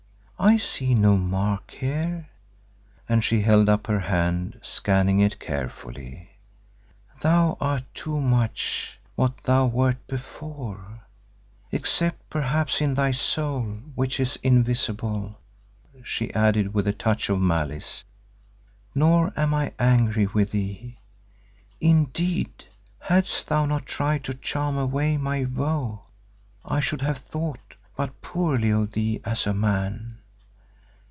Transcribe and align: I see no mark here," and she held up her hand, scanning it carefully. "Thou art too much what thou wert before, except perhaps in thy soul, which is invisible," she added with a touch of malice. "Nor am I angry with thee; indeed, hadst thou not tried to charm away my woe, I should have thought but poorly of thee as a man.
I 0.43 0.57
see 0.57 0.95
no 0.95 1.17
mark 1.17 1.69
here," 1.69 2.27
and 3.07 3.23
she 3.23 3.43
held 3.43 3.69
up 3.69 3.85
her 3.85 3.99
hand, 3.99 4.57
scanning 4.63 5.19
it 5.19 5.39
carefully. 5.39 6.31
"Thou 7.19 7.57
art 7.61 7.83
too 7.93 8.19
much 8.19 8.99
what 9.13 9.37
thou 9.43 9.67
wert 9.67 10.07
before, 10.07 11.01
except 11.71 12.27
perhaps 12.31 12.81
in 12.81 12.95
thy 12.95 13.11
soul, 13.11 13.65
which 13.93 14.19
is 14.19 14.39
invisible," 14.41 15.37
she 16.03 16.33
added 16.33 16.73
with 16.73 16.87
a 16.87 16.91
touch 16.93 17.29
of 17.29 17.39
malice. 17.39 18.03
"Nor 18.95 19.33
am 19.37 19.53
I 19.53 19.73
angry 19.77 20.25
with 20.25 20.53
thee; 20.53 20.97
indeed, 21.79 22.65
hadst 22.97 23.47
thou 23.47 23.67
not 23.67 23.85
tried 23.85 24.23
to 24.23 24.33
charm 24.33 24.75
away 24.75 25.17
my 25.17 25.43
woe, 25.45 26.05
I 26.65 26.79
should 26.79 27.01
have 27.03 27.19
thought 27.19 27.75
but 27.95 28.21
poorly 28.23 28.71
of 28.71 28.93
thee 28.93 29.21
as 29.23 29.45
a 29.45 29.53
man. 29.53 30.17